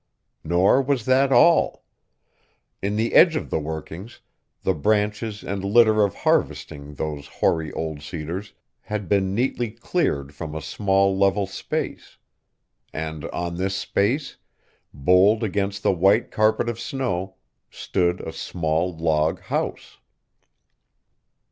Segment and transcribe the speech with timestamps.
[0.43, 1.83] Nor was that all.
[2.81, 4.21] In the edge of the workings
[4.63, 10.55] the branches and litter of harvesting those hoary old cedars had been neatly cleared from
[10.55, 12.17] a small level space.
[12.91, 14.37] And on this space,
[14.91, 17.35] bold against the white carpet of snow,
[17.69, 19.99] stood a small log house.